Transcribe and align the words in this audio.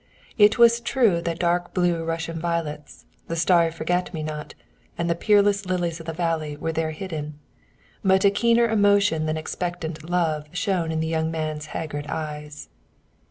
It 0.39 0.57
was 0.57 0.79
true 0.79 1.21
that 1.21 1.37
dark 1.37 1.75
blue 1.75 2.03
Russian 2.03 2.39
violets, 2.39 3.05
the 3.27 3.35
starry 3.35 3.69
forget 3.69 4.11
me 4.15 4.23
not, 4.23 4.55
and 4.97 5.07
the 5.07 5.13
peerless 5.13 5.67
lilies 5.67 5.99
of 5.99 6.07
the 6.07 6.11
valley 6.13 6.57
were 6.57 6.71
therein 6.71 6.95
hidden, 6.95 7.39
but 8.03 8.25
a 8.25 8.31
keener 8.31 8.67
emotion 8.67 9.27
than 9.27 9.37
expectant 9.37 10.09
love 10.09 10.47
shone 10.53 10.91
in 10.91 11.01
the 11.01 11.07
young 11.07 11.29
man's 11.29 11.67
haggard 11.67 12.07
eyes. 12.07 12.67